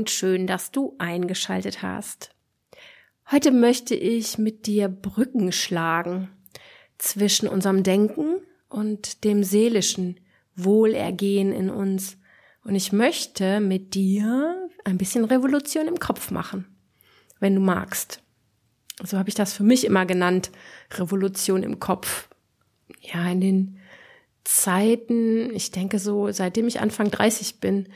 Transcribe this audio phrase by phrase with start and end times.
[0.00, 2.30] Und schön, dass du eingeschaltet hast.
[3.30, 6.30] Heute möchte ich mit dir Brücken schlagen
[6.96, 8.36] zwischen unserem Denken
[8.70, 10.18] und dem seelischen
[10.56, 12.16] Wohlergehen in uns.
[12.64, 16.64] Und ich möchte mit dir ein bisschen Revolution im Kopf machen,
[17.40, 18.22] wenn du magst.
[19.02, 20.50] So habe ich das für mich immer genannt,
[20.92, 22.30] Revolution im Kopf.
[23.02, 23.78] Ja, in den
[24.44, 27.86] Zeiten, ich denke so, seitdem ich Anfang 30 bin,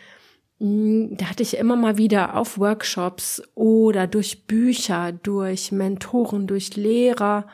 [0.58, 7.46] da hatte ich immer mal wieder auf Workshops oder durch Bücher, durch Mentoren, durch Lehrer,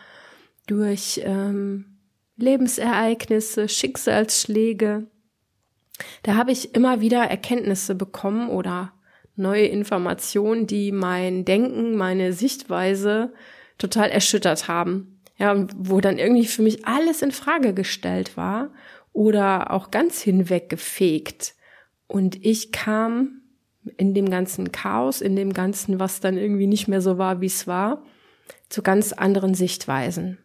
[0.66, 1.98] durch ähm,
[2.36, 5.06] Lebensereignisse, Schicksalsschläge.
[6.22, 8.92] Da habe ich immer wieder Erkenntnisse bekommen oder
[9.36, 13.32] neue Informationen, die mein Denken, meine Sichtweise
[13.78, 15.20] total erschüttert haben.
[15.36, 18.70] Ja, wo dann irgendwie für mich alles in Frage gestellt war
[19.14, 21.55] oder auch ganz hinweggefegt.
[22.11, 23.42] Und ich kam
[23.97, 27.47] in dem ganzen Chaos, in dem ganzen, was dann irgendwie nicht mehr so war, wie
[27.47, 28.03] es war,
[28.69, 30.38] zu ganz anderen Sichtweisen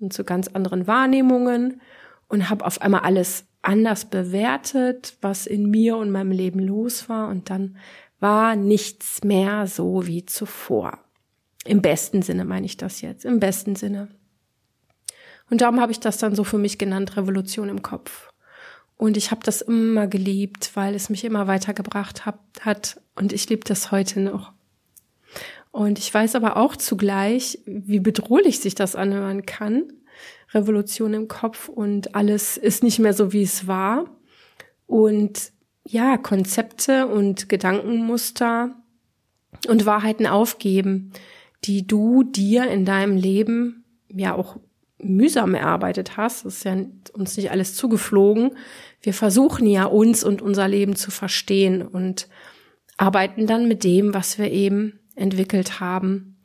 [0.00, 1.80] und zu ganz anderen Wahrnehmungen
[2.26, 7.28] und habe auf einmal alles anders bewertet, was in mir und meinem Leben los war
[7.28, 7.76] und dann
[8.18, 10.98] war nichts mehr so wie zuvor.
[11.64, 14.08] Im besten Sinne meine ich das jetzt, im besten Sinne.
[15.48, 18.31] Und darum habe ich das dann so für mich genannt, Revolution im Kopf.
[18.96, 23.64] Und ich habe das immer geliebt, weil es mich immer weitergebracht hat, und ich liebe
[23.64, 24.52] das heute noch.
[25.70, 29.92] Und ich weiß aber auch zugleich, wie bedrohlich sich das anhören kann.
[30.52, 34.04] Revolution im Kopf und alles ist nicht mehr so, wie es war.
[34.86, 35.50] Und
[35.84, 38.74] ja, Konzepte und Gedankenmuster
[39.66, 41.12] und Wahrheiten aufgeben,
[41.64, 44.58] die du dir in deinem Leben ja auch
[44.98, 46.44] mühsam erarbeitet hast.
[46.44, 46.76] Das ist ja
[47.12, 48.56] uns nicht alles zugeflogen.
[49.02, 52.28] Wir versuchen ja uns und unser Leben zu verstehen und
[52.96, 56.38] arbeiten dann mit dem, was wir eben entwickelt haben.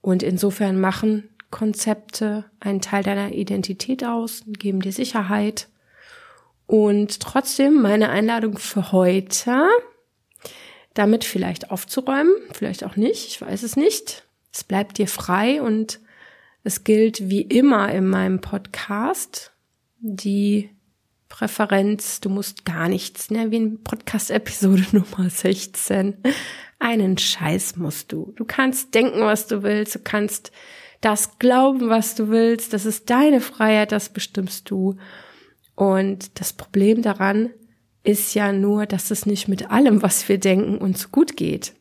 [0.00, 5.68] Und insofern machen Konzepte einen Teil deiner Identität aus, geben dir Sicherheit
[6.66, 9.68] und trotzdem meine Einladung für heute,
[10.94, 14.24] damit vielleicht aufzuräumen, vielleicht auch nicht, ich weiß es nicht.
[14.52, 16.00] Es bleibt dir frei und
[16.62, 19.52] es gilt wie immer in meinem Podcast
[19.98, 20.70] die
[21.34, 26.16] Präferenz, du musst gar nichts, ne, wie in Podcast-Episode Nummer 16.
[26.78, 28.32] Einen Scheiß musst du.
[28.36, 30.52] Du kannst denken, was du willst, du kannst
[31.00, 34.94] das glauben, was du willst, das ist deine Freiheit, das bestimmst du.
[35.74, 37.50] Und das Problem daran
[38.04, 41.74] ist ja nur, dass es nicht mit allem, was wir denken, uns gut geht.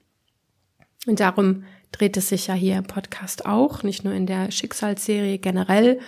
[1.05, 5.37] Und darum dreht es sich ja hier im Podcast auch, nicht nur in der Schicksalsserie
[5.37, 5.99] generell.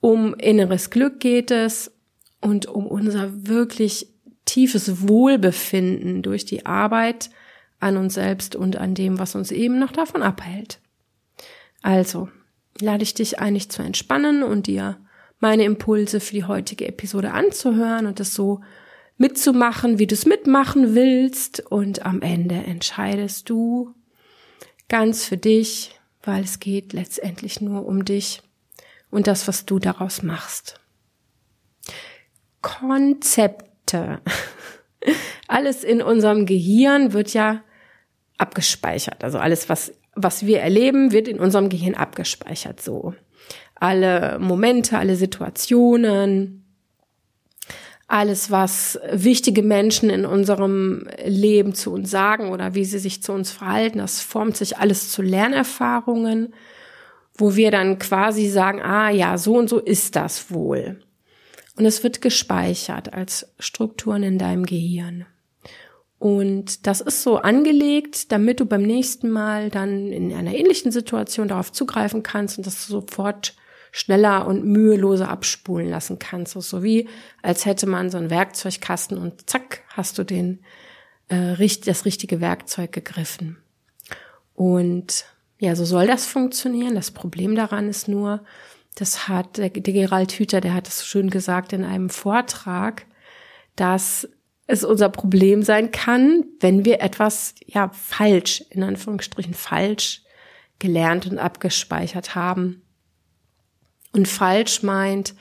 [0.00, 1.97] Um inneres Glück geht es
[2.40, 4.08] und um unser wirklich
[4.44, 7.30] tiefes Wohlbefinden durch die Arbeit
[7.80, 10.80] an uns selbst und an dem, was uns eben noch davon abhält.
[11.82, 12.28] Also,
[12.80, 14.98] lade ich dich ein, dich zu entspannen und dir
[15.40, 18.60] meine Impulse für die heutige Episode anzuhören und das so
[19.16, 21.60] mitzumachen, wie du es mitmachen willst.
[21.70, 23.94] Und am Ende entscheidest du
[24.88, 28.42] ganz für dich, weil es geht letztendlich nur um dich
[29.10, 30.80] und das, was du daraus machst.
[32.62, 34.20] Konzepte.
[35.46, 37.62] Alles in unserem Gehirn wird ja
[38.36, 39.24] abgespeichert.
[39.24, 42.80] Also alles, was, was wir erleben, wird in unserem Gehirn abgespeichert.
[42.80, 43.14] So
[43.80, 46.64] alle Momente, alle Situationen,
[48.08, 53.32] alles, was wichtige Menschen in unserem Leben zu uns sagen oder wie sie sich zu
[53.32, 56.54] uns verhalten, das formt sich alles zu Lernerfahrungen,
[57.34, 61.00] wo wir dann quasi sagen, ah ja, so und so ist das wohl.
[61.78, 65.26] Und es wird gespeichert als Strukturen in deinem Gehirn.
[66.18, 71.46] Und das ist so angelegt, damit du beim nächsten Mal dann in einer ähnlichen Situation
[71.46, 73.54] darauf zugreifen kannst und das sofort
[73.92, 76.54] schneller und müheloser abspulen lassen kannst.
[76.54, 77.08] So, wie
[77.42, 80.58] als hätte man so einen Werkzeugkasten und zack, hast du den
[81.28, 81.54] äh,
[81.84, 83.56] das richtige Werkzeug gegriffen.
[84.56, 85.26] Und
[85.60, 86.96] ja, so soll das funktionieren.
[86.96, 88.40] Das Problem daran ist nur,
[88.98, 93.06] das hat der, der Gerald Hüther, der hat es schön gesagt in einem Vortrag,
[93.76, 94.28] dass
[94.66, 100.22] es unser Problem sein kann, wenn wir etwas ja falsch, in Anführungsstrichen falsch
[100.80, 102.82] gelernt und abgespeichert haben.
[104.12, 105.34] Und falsch meint,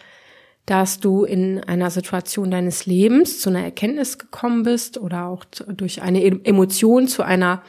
[0.68, 6.04] dass du in einer Situation deines Lebens zu einer Erkenntnis gekommen bist oder auch durch
[6.04, 7.64] eine Emotion zu einer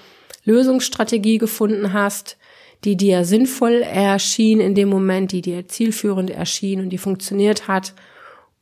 [0.44, 2.36] Lösungsstrategie gefunden hast,
[2.84, 7.94] die dir sinnvoll erschien in dem Moment, die dir zielführend erschien und die funktioniert hat.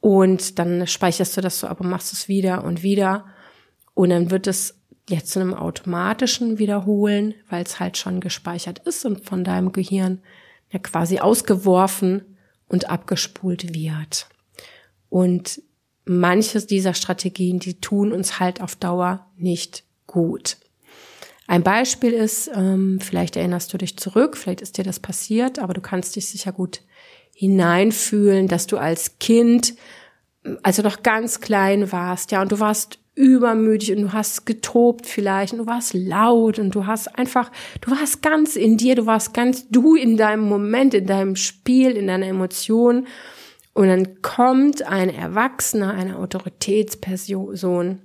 [0.01, 3.27] Und dann speicherst du das so ab und machst es wieder und wieder.
[3.95, 4.79] Und dann wird es
[5.09, 10.21] jetzt zu einem automatischen Wiederholen, weil es halt schon gespeichert ist und von deinem Gehirn
[10.71, 12.37] ja quasi ausgeworfen
[12.69, 14.29] und abgespult wird.
[15.09, 15.63] Und
[16.05, 20.57] manches dieser Strategien, die tun uns halt auf Dauer nicht gut.
[21.47, 25.75] Ein Beispiel ist, ähm, vielleicht erinnerst du dich zurück, vielleicht ist dir das passiert, aber
[25.75, 26.83] du kannst dich sicher gut
[27.35, 29.75] hineinfühlen, dass du als Kind,
[30.63, 35.55] also noch ganz klein warst, ja, und du warst übermütig und du hast getobt vielleicht
[35.55, 37.51] und du warst laut und du hast einfach,
[37.81, 41.93] du warst ganz in dir, du warst ganz du in deinem Moment, in deinem Spiel,
[41.93, 43.07] in deiner Emotion.
[43.73, 48.01] Und dann kommt ein Erwachsener, eine Autoritätsperson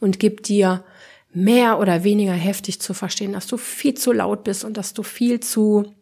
[0.00, 0.84] und gibt dir
[1.32, 5.02] mehr oder weniger heftig zu verstehen, dass du viel zu laut bist und dass du
[5.02, 5.94] viel zu,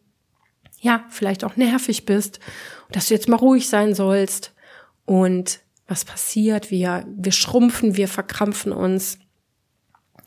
[0.80, 2.40] ja, vielleicht auch nervig bist
[2.86, 4.54] und dass du jetzt mal ruhig sein sollst.
[5.04, 6.70] Und was passiert?
[6.70, 9.18] Wir, wir schrumpfen, wir verkrampfen uns.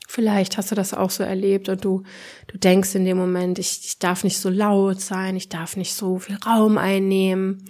[0.08, 2.04] Vielleicht hast du das auch so erlebt und du,
[2.48, 5.94] du denkst in dem Moment, ich, ich darf nicht so laut sein, ich darf nicht
[5.94, 7.64] so viel Raum einnehmen,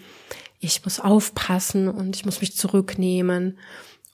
[0.61, 3.57] ich muss aufpassen und ich muss mich zurücknehmen.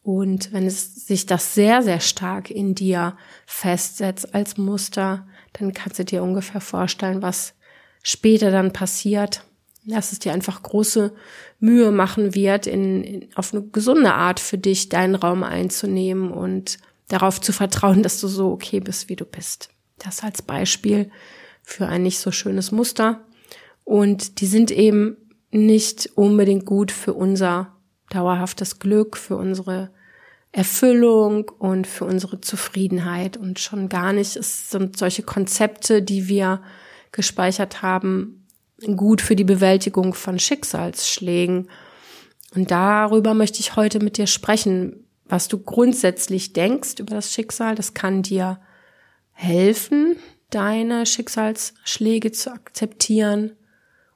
[0.06, 3.18] Und wenn es sich das sehr, sehr stark in dir
[3.48, 7.56] festsetzt als Muster, dann kannst du dir ungefähr vorstellen, was
[8.04, 9.44] später dann passiert.
[9.84, 11.12] Dass es dir einfach große
[11.60, 16.78] Mühe machen wird, in, in, auf eine gesunde Art für dich deinen Raum einzunehmen und
[17.08, 19.70] darauf zu vertrauen, dass du so okay bist, wie du bist.
[19.98, 21.10] Das als Beispiel
[21.64, 23.26] für ein nicht so schönes Muster.
[23.84, 25.18] Und die sind eben
[25.50, 27.76] nicht unbedingt gut für unser
[28.12, 29.95] dauerhaftes Glück, für unsere
[30.56, 36.62] Erfüllung und für unsere Zufriedenheit und schon gar nicht es sind solche Konzepte, die wir
[37.12, 38.48] gespeichert haben,
[38.96, 41.68] gut für die Bewältigung von Schicksalsschlägen.
[42.56, 47.76] Und darüber möchte ich heute mit dir sprechen, was du grundsätzlich denkst über das Schicksal.
[47.76, 48.62] Das kann dir
[49.34, 50.16] helfen,
[50.52, 53.58] deine Schicksalsschläge zu akzeptieren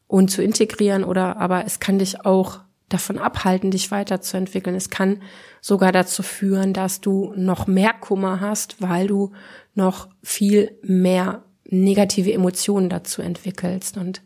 [0.08, 4.76] und zu integrieren oder aber es kann dich auch davon abhalten, dich weiterzuentwickeln.
[4.76, 5.22] Es kann
[5.62, 9.32] sogar dazu führen, dass du noch mehr Kummer hast, weil du
[9.76, 13.98] noch viel mehr negative Emotionen dazu entwickelst.
[13.98, 14.22] Und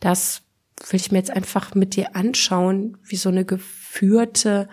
[0.00, 0.42] das
[0.88, 4.68] will ich mir jetzt einfach mit dir anschauen, wie so eine geführte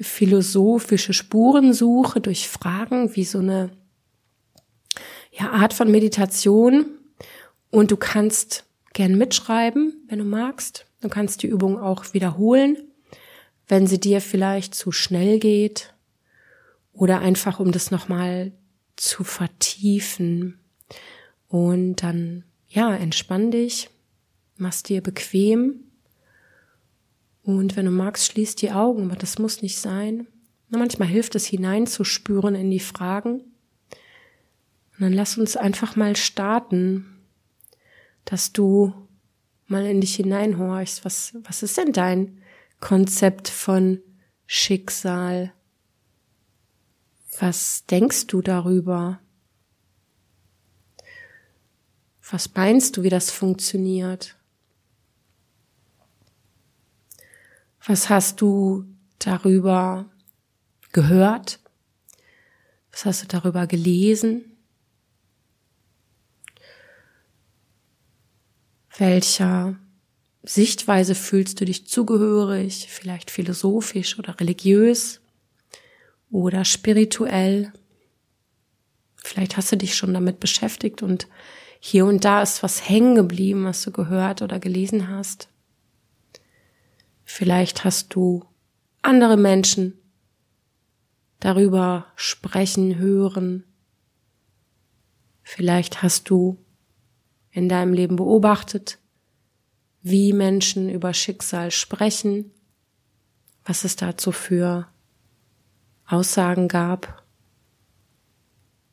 [0.00, 3.70] philosophische Spurensuche durch Fragen, wie so eine
[5.32, 6.86] ja, Art von Meditation.
[7.70, 10.87] Und du kannst gern mitschreiben, wenn du magst.
[11.00, 12.76] Du kannst die Übung auch wiederholen,
[13.68, 15.94] wenn sie dir vielleicht zu schnell geht
[16.92, 18.52] oder einfach um das nochmal
[18.96, 20.58] zu vertiefen.
[21.48, 23.90] Und dann, ja, entspann dich,
[24.56, 25.84] mach's dir bequem.
[27.42, 30.26] Und wenn du magst, schließ die Augen, aber das muss nicht sein.
[30.68, 33.40] manchmal hilft es hineinzuspüren in die Fragen.
[33.40, 37.18] Und dann lass uns einfach mal starten
[38.28, 38.92] dass du
[39.70, 41.04] mal in dich hineinhorchst.
[41.04, 42.42] Was, was ist denn dein
[42.80, 44.00] Konzept von
[44.46, 45.52] Schicksal?
[47.38, 49.20] Was denkst du darüber?
[52.30, 54.36] Was meinst du, wie das funktioniert?
[57.86, 58.84] Was hast du
[59.18, 60.10] darüber
[60.92, 61.60] gehört?
[62.92, 64.57] Was hast du darüber gelesen?
[68.98, 69.76] Welcher
[70.42, 75.20] Sichtweise fühlst du dich zugehörig, vielleicht philosophisch oder religiös
[76.32, 77.72] oder spirituell?
[79.14, 81.28] Vielleicht hast du dich schon damit beschäftigt und
[81.78, 85.48] hier und da ist was hängen geblieben, was du gehört oder gelesen hast.
[87.22, 88.44] Vielleicht hast du
[89.00, 89.96] andere Menschen
[91.38, 93.62] darüber sprechen, hören.
[95.44, 96.58] Vielleicht hast du
[97.58, 99.00] in deinem Leben beobachtet,
[100.00, 102.52] wie Menschen über Schicksal sprechen,
[103.64, 104.86] was es dazu für
[106.06, 107.24] Aussagen gab,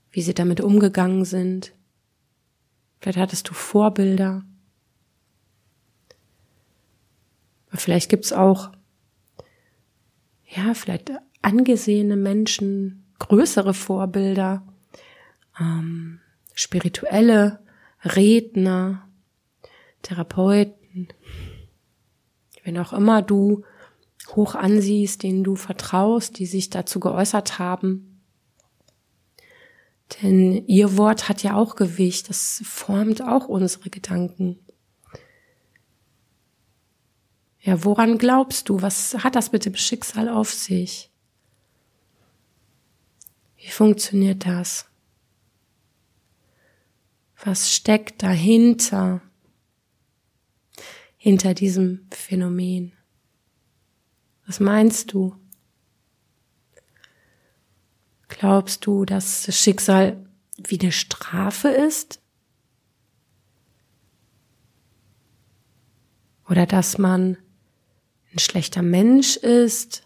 [0.10, 1.74] wie sie damit umgegangen sind.
[3.00, 4.44] Vielleicht hattest du Vorbilder.
[7.70, 8.72] Aber vielleicht gibt's auch,
[10.48, 11.12] ja, vielleicht
[11.44, 14.66] angesehene Menschen, größere Vorbilder,
[15.60, 16.20] ähm,
[16.56, 17.65] spirituelle
[18.06, 19.08] Redner,
[20.02, 21.08] Therapeuten,
[22.64, 23.64] wenn auch immer du
[24.36, 28.22] hoch ansiehst, denen du vertraust, die sich dazu geäußert haben.
[30.22, 34.60] Denn ihr Wort hat ja auch Gewicht, das formt auch unsere Gedanken.
[37.62, 38.84] Ja, woran glaubst du?
[38.84, 41.10] Was hat das mit dem Schicksal auf sich?
[43.58, 44.86] Wie funktioniert das?
[47.44, 49.22] Was steckt dahinter?
[51.18, 52.94] Hinter diesem Phänomen?
[54.46, 55.36] Was meinst du?
[58.28, 60.24] Glaubst du, dass das Schicksal
[60.58, 62.22] wie eine Strafe ist?
[66.48, 67.38] Oder dass man
[68.32, 70.04] ein schlechter Mensch ist,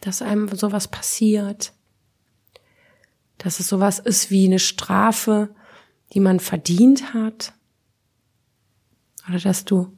[0.00, 1.72] dass einem sowas passiert,
[3.38, 5.54] dass es sowas ist wie eine Strafe,
[6.12, 7.52] die man verdient hat,
[9.28, 9.96] oder dass du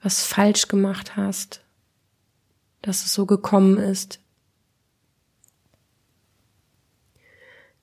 [0.00, 1.64] was falsch gemacht hast,
[2.82, 4.20] dass es so gekommen ist.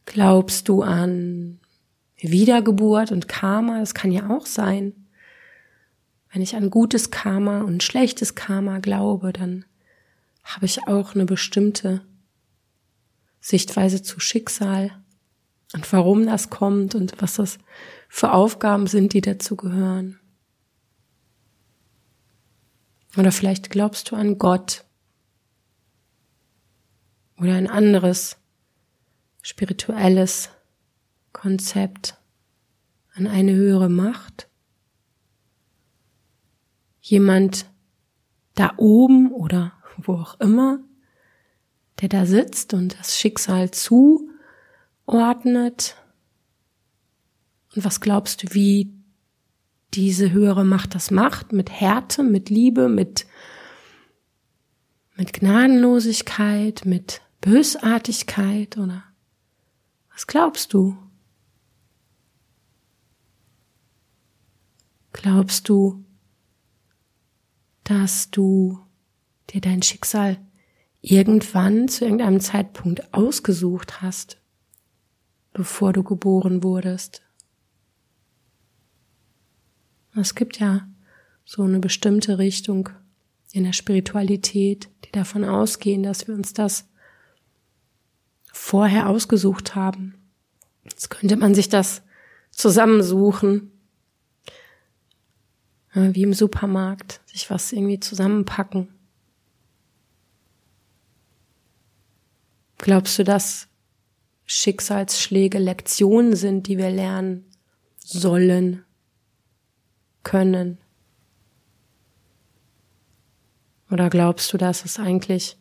[0.06, 1.60] Glaubst du an
[2.18, 3.80] Wiedergeburt und Karma?
[3.80, 4.94] Das kann ja auch sein.
[6.32, 9.66] Wenn ich an gutes Karma und schlechtes Karma glaube, dann
[10.44, 12.02] habe ich auch eine bestimmte
[13.40, 14.92] Sichtweise zu Schicksal
[15.74, 17.58] und warum das kommt und was das
[18.08, 20.20] für Aufgaben sind, die dazu gehören.
[23.18, 24.86] Oder vielleicht glaubst du an Gott
[27.38, 28.38] oder ein anderes
[29.42, 30.50] spirituelles
[31.34, 32.18] Konzept,
[33.14, 34.50] an eine höhere Macht
[37.02, 37.66] jemand
[38.56, 40.80] da oben oder wo auch immer,
[42.02, 43.72] der da sitzt und das Schicksal
[45.10, 45.96] zuordnet.
[47.75, 48.94] Und was glaubst du, wie
[49.94, 51.51] diese höhere Macht das macht?
[51.51, 53.25] Mit Härte, mit Liebe, mit,
[55.16, 59.04] mit Gnadenlosigkeit, mit Bösartigkeit oder
[60.12, 60.98] was glaubst du?
[65.12, 66.06] Glaubst du,
[67.84, 68.80] dass du
[69.50, 70.38] dir dein Schicksal
[71.01, 74.38] irgendwann zu irgendeinem Zeitpunkt ausgesucht hast,
[75.53, 77.24] bevor du geboren wurdest.
[80.15, 80.88] Es gibt ja
[81.46, 82.89] so eine bestimmte Richtung
[83.51, 86.88] in der Spiritualität, die davon ausgehen, dass wir uns das
[88.51, 90.15] vorher ausgesucht haben.
[90.84, 92.01] Jetzt könnte man sich das
[92.51, 93.72] zusammensuchen
[95.94, 98.89] wie im Supermarkt, sich was irgendwie zusammenpacken.
[102.77, 103.69] Glaubst du, dass
[104.51, 107.46] Schicksalsschläge Lektionen sind, die wir lernen
[107.98, 108.84] sollen,
[110.24, 110.79] können?
[113.91, 115.58] Oder glaubst du, dass es eigentlich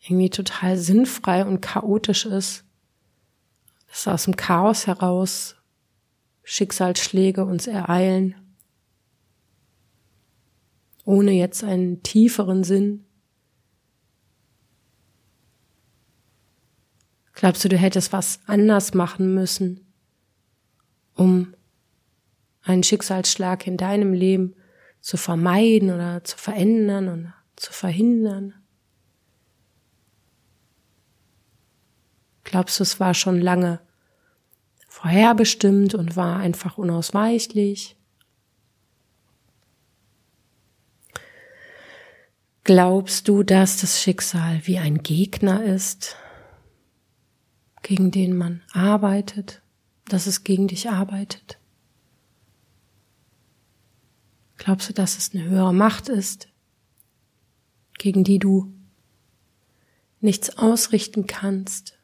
[0.00, 2.64] irgendwie total sinnfrei und chaotisch ist,
[3.88, 5.56] dass aus dem Chaos heraus
[6.44, 8.34] Schicksalsschläge uns ereilen?
[11.06, 13.05] ohne jetzt einen tieferen Sinn?
[17.36, 19.86] Glaubst du, du hättest was anders machen müssen,
[21.14, 21.54] um
[22.62, 24.56] einen Schicksalsschlag in deinem Leben
[25.02, 28.54] zu vermeiden oder zu verändern und zu verhindern?
[32.44, 33.80] Glaubst du, es war schon lange
[34.88, 37.98] vorherbestimmt und war einfach unausweichlich?
[42.64, 46.16] Glaubst du, dass das Schicksal wie ein Gegner ist,
[47.86, 49.62] gegen den man arbeitet,
[50.06, 51.60] dass es gegen dich arbeitet?
[54.56, 56.48] Glaubst du, dass es eine höhere Macht ist,
[57.98, 58.74] gegen die du
[60.20, 61.96] nichts ausrichten kannst?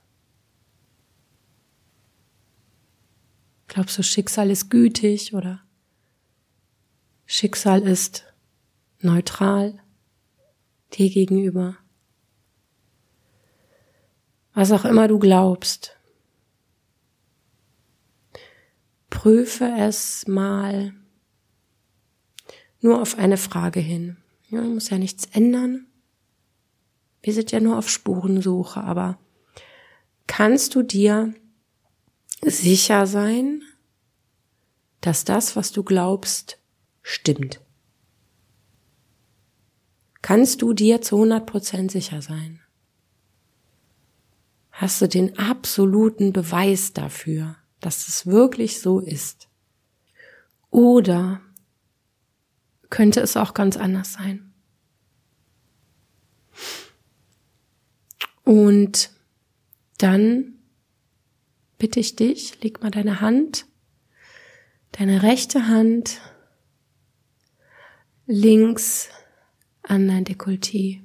[3.66, 5.64] Glaubst du, Schicksal ist gütig oder
[7.26, 8.24] Schicksal ist
[9.00, 9.82] neutral?
[10.94, 11.76] dir gegenüber.
[14.54, 15.96] Was auch immer du glaubst,
[19.10, 20.92] prüfe es mal
[22.80, 24.16] nur auf eine Frage hin.
[24.48, 25.86] Ja, muss ja nichts ändern.
[27.22, 29.18] Wir sind ja nur auf Spurensuche, aber
[30.26, 31.32] kannst du dir
[32.42, 33.62] sicher sein,
[35.00, 36.58] dass das, was du glaubst,
[37.02, 37.60] stimmt?
[40.22, 42.60] kannst du dir zu 100 Prozent sicher sein.
[44.72, 49.48] Hast du den absoluten Beweis dafür, dass es wirklich so ist?
[50.70, 51.42] Oder
[52.88, 54.52] könnte es auch ganz anders sein?
[58.44, 59.10] Und
[59.98, 60.54] dann
[61.78, 63.66] bitte ich dich, leg mal deine Hand,
[64.92, 66.20] deine rechte Hand
[68.26, 69.10] links
[69.82, 71.02] an dein Dekolleté.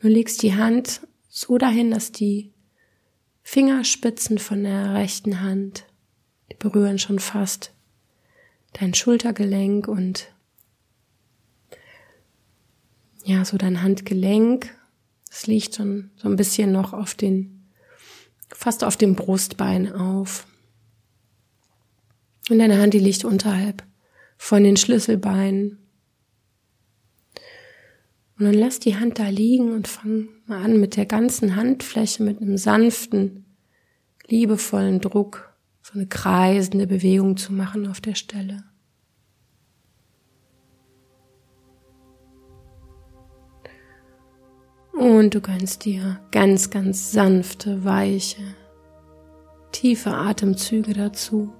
[0.00, 2.52] Du legst die Hand so dahin, dass die
[3.42, 5.84] Fingerspitzen von der rechten Hand,
[6.50, 7.72] die berühren schon fast
[8.74, 10.32] dein Schultergelenk und
[13.24, 14.72] ja, so dein Handgelenk.
[15.28, 17.68] Es liegt schon so ein bisschen noch auf den,
[18.50, 20.46] fast auf dem Brustbein auf.
[22.48, 23.82] Und deine Hand, die liegt unterhalb
[24.36, 25.83] von den Schlüsselbeinen.
[28.38, 32.22] Und dann lass die Hand da liegen und fang mal an mit der ganzen Handfläche,
[32.22, 33.44] mit einem sanften,
[34.26, 38.64] liebevollen Druck, so eine kreisende Bewegung zu machen auf der Stelle.
[44.92, 48.42] Und du gönnst dir ganz, ganz sanfte, weiche,
[49.70, 51.52] tiefe Atemzüge dazu.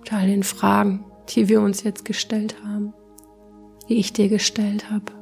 [0.00, 2.92] Mit all den Fragen, die wir uns jetzt gestellt haben
[3.88, 5.12] die ich dir gestellt habe.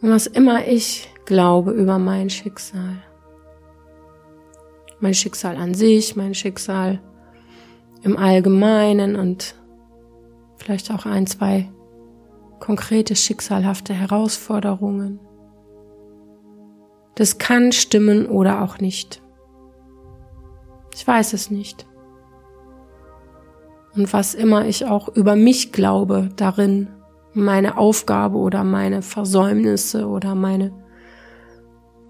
[0.00, 3.02] Und was immer ich glaube über mein Schicksal,
[5.00, 7.00] mein Schicksal an sich, mein Schicksal
[8.02, 9.54] im Allgemeinen und
[10.56, 11.70] vielleicht auch ein, zwei
[12.58, 15.20] konkrete schicksalhafte Herausforderungen.
[17.14, 19.22] Das kann stimmen oder auch nicht.
[20.94, 21.86] Ich weiß es nicht
[23.94, 26.88] und was immer ich auch über mich glaube darin,
[27.34, 30.72] meine Aufgabe oder meine Versäumnisse oder meine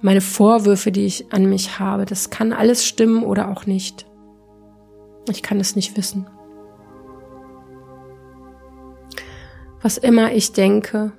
[0.03, 4.05] meine Vorwürfe, die ich an mich habe, das kann alles stimmen oder auch nicht.
[5.31, 6.27] Ich kann es nicht wissen.
[9.81, 11.13] Was immer ich denke,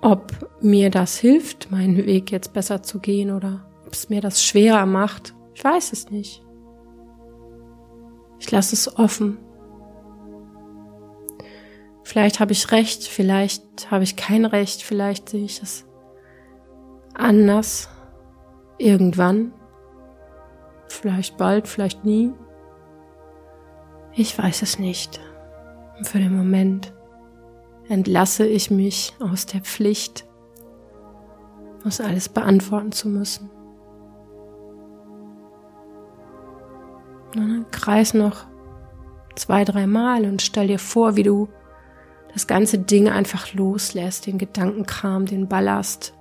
[0.00, 4.44] ob mir das hilft, meinen Weg jetzt besser zu gehen oder ob es mir das
[4.44, 6.43] schwerer macht, ich weiß es nicht.
[8.44, 9.38] Ich lasse es offen.
[12.02, 15.86] Vielleicht habe ich recht, vielleicht habe ich kein Recht, vielleicht sehe ich es
[17.14, 17.88] anders.
[18.76, 19.54] Irgendwann.
[20.88, 22.34] Vielleicht bald, vielleicht nie.
[24.12, 25.20] Ich weiß es nicht.
[25.96, 26.92] Und für den Moment
[27.88, 30.26] entlasse ich mich aus der Pflicht,
[31.82, 33.48] muss alles beantworten zu müssen.
[37.70, 38.46] Kreis noch
[39.34, 41.48] zwei, drei Mal und stell dir vor, wie du
[42.32, 46.14] das ganze Ding einfach loslässt, den Gedankenkram, den Ballast,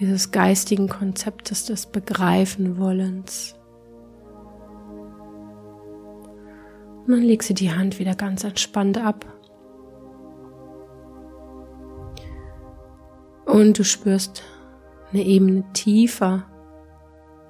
[0.00, 3.56] dieses geistigen Konzeptes des Begreifen-Wollens.
[7.06, 9.26] Und dann leg sie die Hand wieder ganz entspannt ab.
[13.44, 14.42] Und du spürst
[15.12, 16.44] eine Ebene tiefer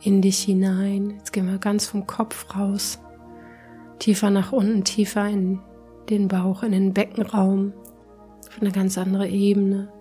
[0.03, 1.15] in dich hinein.
[1.19, 3.01] Jetzt gehen wir ganz vom Kopf raus.
[3.99, 5.61] Tiefer nach unten, tiefer in
[6.11, 7.73] den Bauch, in den Beckenraum.
[8.49, 9.93] Auf eine ganz andere Ebene.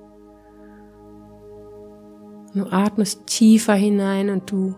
[2.54, 4.76] Du atmest tiefer hinein und du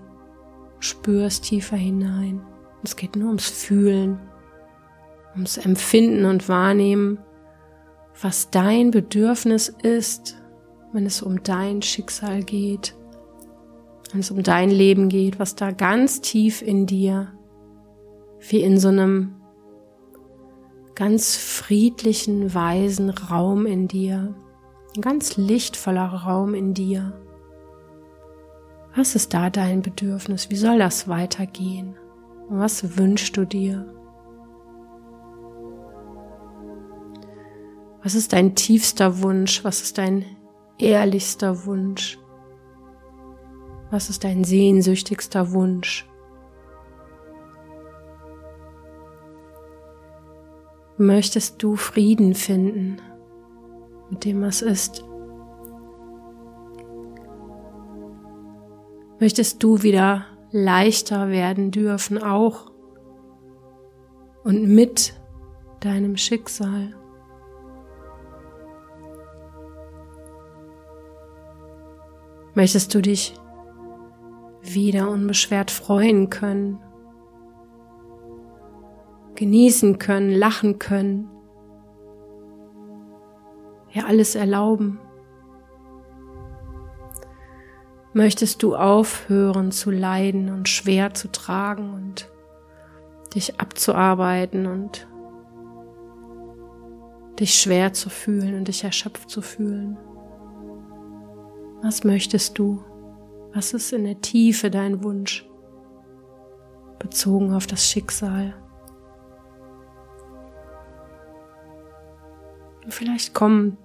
[0.80, 2.42] spürst tiefer hinein.
[2.84, 4.20] Es geht nur ums Fühlen,
[5.34, 7.18] ums Empfinden und Wahrnehmen,
[8.22, 10.36] was dein Bedürfnis ist,
[10.92, 12.96] wenn es um dein Schicksal geht
[14.14, 17.34] wenn es um dein Leben geht, was da ganz tief in dir,
[18.48, 19.42] wie in so einem
[20.94, 24.36] ganz friedlichen, weisen Raum in dir,
[24.96, 27.20] ein ganz lichtvoller Raum in dir.
[28.96, 30.52] Was ist da dein Bedürfnis?
[30.52, 31.98] Wie soll das weitergehen?
[32.50, 33.92] was wünschst du dir?
[38.04, 39.64] Was ist dein tiefster Wunsch?
[39.64, 40.26] Was ist dein
[40.78, 42.20] ehrlichster Wunsch?
[43.94, 46.10] Was ist dein sehnsüchtigster Wunsch?
[50.98, 52.98] Möchtest du Frieden finden
[54.10, 55.06] mit dem, was ist?
[59.20, 62.72] Möchtest du wieder leichter werden dürfen, auch
[64.44, 65.22] und mit
[65.82, 66.96] deinem Schicksal?
[72.56, 73.36] Möchtest du dich
[74.64, 76.80] wieder unbeschwert freuen können,
[79.36, 81.30] genießen können, lachen können,
[83.92, 85.00] ja alles erlauben.
[88.14, 92.30] Möchtest du aufhören zu leiden und schwer zu tragen und
[93.34, 95.08] dich abzuarbeiten und
[97.40, 99.98] dich schwer zu fühlen und dich erschöpft zu fühlen?
[101.82, 102.84] Was möchtest du?
[103.54, 105.46] Was ist in der Tiefe dein Wunsch?
[106.98, 108.56] Bezogen auf das Schicksal.
[112.90, 113.78] Vielleicht kommen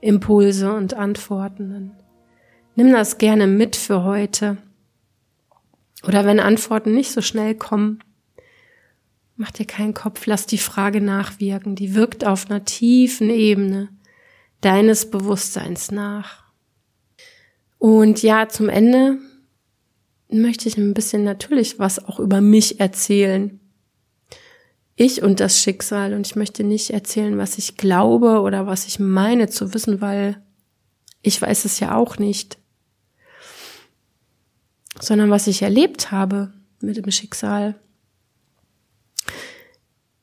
[0.00, 1.70] Impulse und Antworten.
[1.70, 1.96] Dann
[2.74, 4.58] nimm das gerne mit für heute.
[6.06, 8.00] Oder wenn Antworten nicht so schnell kommen,
[9.36, 11.74] mach dir keinen Kopf, lass die Frage nachwirken.
[11.74, 13.88] Die wirkt auf einer tiefen Ebene
[14.60, 16.45] deines Bewusstseins nach.
[17.78, 19.18] Und ja, zum Ende
[20.28, 23.60] möchte ich ein bisschen natürlich was auch über mich erzählen.
[24.96, 26.14] Ich und das Schicksal.
[26.14, 30.42] Und ich möchte nicht erzählen, was ich glaube oder was ich meine zu wissen, weil
[31.22, 32.58] ich weiß es ja auch nicht.
[35.00, 37.78] Sondern was ich erlebt habe mit dem Schicksal.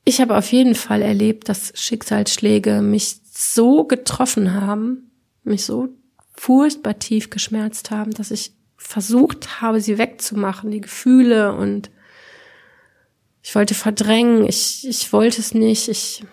[0.05, 5.11] Ich habe auf jeden Fall erlebt, dass Schicksalsschläge mich so getroffen haben,
[5.43, 5.89] mich so
[6.34, 11.54] furchtbar tief geschmerzt haben, dass ich versucht habe, sie wegzumachen, die Gefühle.
[11.54, 11.89] Und
[13.41, 16.24] ich wollte verdrängen, ich, ich wollte es nicht, ich,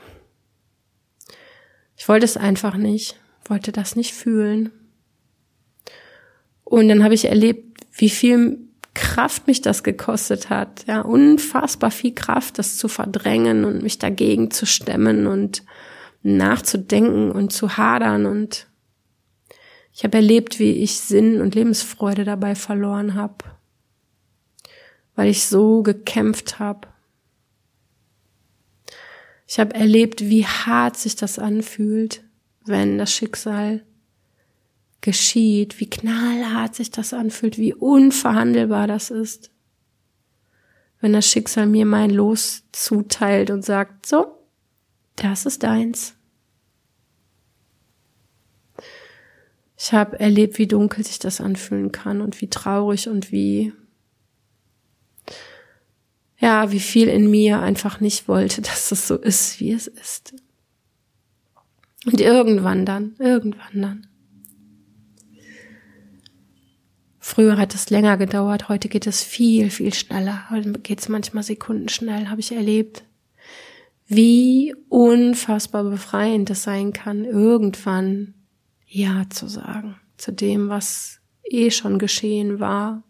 [1.97, 4.73] ich wollte es einfach nicht, wollte das nicht fühlen.
[6.65, 8.59] Und dann habe ich erlebt, wie viel
[8.95, 14.51] Kraft mich das gekostet hat, ja, unfassbar viel Kraft, das zu verdrängen und mich dagegen
[14.51, 15.65] zu stemmen und
[16.23, 18.67] nachzudenken und zu hadern und
[20.01, 23.45] ich habe erlebt, wie ich Sinn und Lebensfreude dabei verloren habe,
[25.15, 26.89] weil ich so gekämpft habe.
[29.47, 32.25] Ich habe erlebt, wie hart sich das anfühlt,
[32.65, 33.85] wenn das Schicksal
[35.03, 39.51] geschieht, wie knallhart sich das anfühlt, wie unverhandelbar das ist.
[41.03, 44.35] Wenn das Schicksal mir mein Los zuteilt und sagt, so,
[45.17, 46.15] das ist deins.
[49.83, 53.73] Ich habe erlebt, wie dunkel sich das anfühlen kann und wie traurig und wie
[56.37, 60.35] ja, wie viel in mir einfach nicht wollte, dass es so ist, wie es ist.
[62.05, 64.07] Und irgendwann dann, irgendwann dann.
[67.19, 70.51] Früher hat es länger gedauert, heute geht es viel, viel schneller.
[70.51, 73.05] Heute geht es manchmal sekundenschnell, habe ich erlebt.
[74.07, 78.35] Wie unfassbar befreiend es sein kann, irgendwann
[78.91, 83.03] ja zu sagen zu dem, was eh schon geschehen war.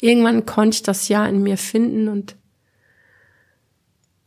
[0.00, 2.36] Irgendwann konnte ich das Ja in mir finden und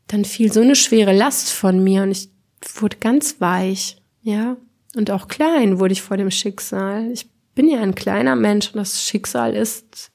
[0.08, 2.30] dann fiel so eine schwere Last von mir und ich
[2.76, 4.58] wurde ganz weich, ja,
[4.96, 7.12] und auch klein wurde ich vor dem Schicksal.
[7.12, 10.12] Ich bin ja ein kleiner Mensch und das Schicksal ist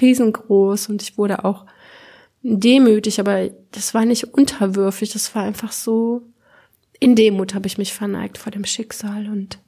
[0.00, 1.66] riesengroß und ich wurde auch
[2.42, 6.22] demütig, aber das war nicht unterwürfig, das war einfach so
[7.02, 9.58] in Demut habe ich mich verneigt vor dem Schicksal und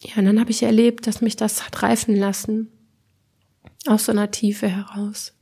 [0.00, 2.70] ja, und dann habe ich erlebt, dass mich das hat reifen lassen
[3.86, 5.32] aus so einer Tiefe heraus.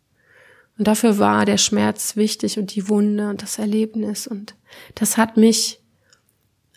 [0.78, 4.54] Und dafür war der Schmerz wichtig und die Wunde und das Erlebnis und
[4.94, 5.80] das hat mich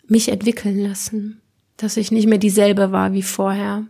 [0.06, 1.40] mich entwickeln lassen,
[1.78, 3.86] dass ich nicht mehr dieselbe war wie vorher.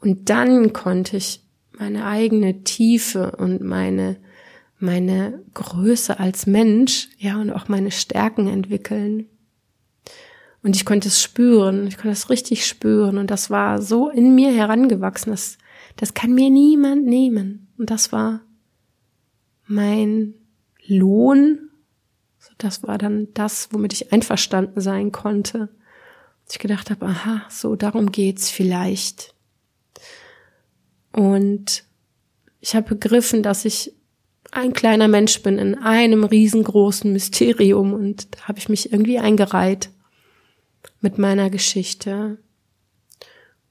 [0.00, 1.40] Und dann konnte ich
[1.72, 4.16] meine eigene Tiefe und meine
[4.84, 9.28] meine Größe als Mensch, ja, und auch meine Stärken entwickeln.
[10.62, 13.18] Und ich konnte es spüren, ich konnte es richtig spüren.
[13.18, 15.58] Und das war so in mir herangewachsen, das,
[15.96, 17.68] das kann mir niemand nehmen.
[17.76, 18.40] Und das war
[19.66, 20.34] mein
[20.86, 21.70] Lohn.
[22.58, 25.70] Das war dann das, womit ich einverstanden sein konnte.
[26.50, 29.34] Ich gedacht habe, aha, so darum geht's vielleicht.
[31.10, 31.84] Und
[32.60, 33.94] ich habe begriffen, dass ich
[34.54, 39.90] ein kleiner Mensch bin in einem riesengroßen Mysterium und da habe ich mich irgendwie eingereiht
[41.00, 42.38] mit meiner Geschichte.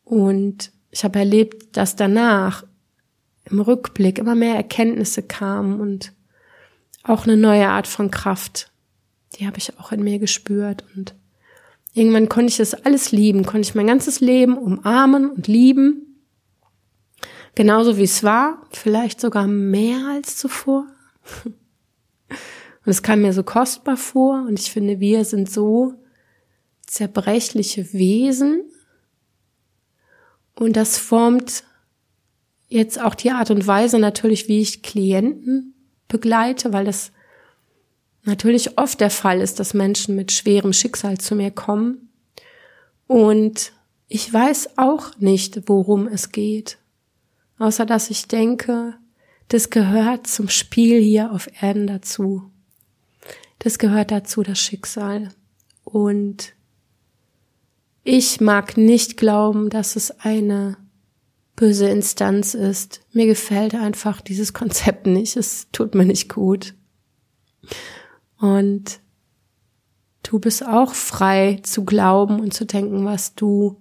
[0.04, 2.66] Und ich habe erlebt, dass danach
[3.50, 6.14] im Rückblick immer mehr Erkenntnisse kamen und
[7.04, 8.72] auch eine neue Art von Kraft.
[9.36, 11.16] Die habe ich auch in mir gespürt und
[11.94, 16.13] irgendwann konnte ich das alles lieben, konnte ich mein ganzes Leben umarmen und lieben
[17.56, 20.88] Genauso wie es war, vielleicht sogar mehr als zuvor.
[22.86, 25.94] Und es kam mir so kostbar vor und ich finde, wir sind so
[26.86, 28.64] zerbrechliche Wesen.
[30.56, 31.64] Und das formt
[32.68, 35.76] jetzt auch die Art und Weise natürlich, wie ich Klienten
[36.08, 37.12] begleite, weil das
[38.24, 42.10] natürlich oft der Fall ist, dass Menschen mit schwerem Schicksal zu mir kommen.
[43.08, 43.74] Und
[44.08, 46.78] ich weiß auch nicht, worum es geht
[47.64, 48.96] außer dass ich denke,
[49.48, 52.52] das gehört zum Spiel hier auf Erden dazu.
[53.60, 55.30] Das gehört dazu, das Schicksal.
[55.84, 56.54] Und
[58.04, 60.78] ich mag nicht glauben, dass es eine
[61.56, 63.02] böse Instanz ist.
[63.12, 65.38] Mir gefällt einfach dieses Konzept nicht.
[65.38, 66.74] Es tut mir nicht gut.
[68.38, 69.00] Und
[70.24, 73.78] Du bist auch frei zu glauben und zu denken, was du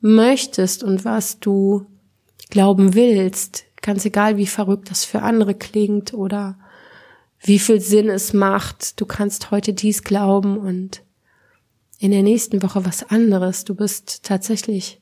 [0.00, 1.84] möchtest und was du
[2.50, 3.64] glauben willst.
[3.82, 6.58] Ganz egal, wie verrückt das für andere klingt oder
[7.40, 9.00] wie viel Sinn es macht.
[9.00, 11.02] Du kannst heute dies glauben und
[11.98, 13.64] in der nächsten Woche was anderes.
[13.64, 15.00] Du bist tatsächlich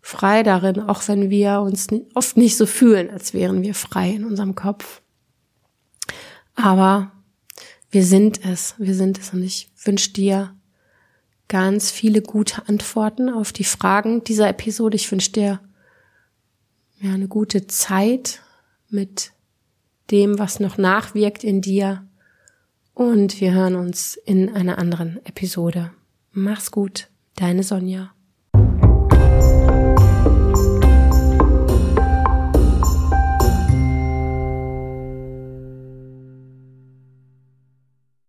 [0.00, 4.24] frei darin, auch wenn wir uns oft nicht so fühlen, als wären wir frei in
[4.24, 5.02] unserem Kopf.
[6.54, 7.12] Aber
[7.90, 10.54] wir sind es, wir sind es und ich wünsche dir
[11.48, 14.96] ganz viele gute Antworten auf die Fragen dieser Episode.
[14.96, 15.60] Ich wünsche dir
[17.04, 18.40] ja eine gute Zeit
[18.88, 19.32] mit
[20.10, 22.06] dem, was noch nachwirkt in dir.
[22.94, 25.90] Und wir hören uns in einer anderen Episode.
[26.32, 28.12] Mach's gut, deine Sonja.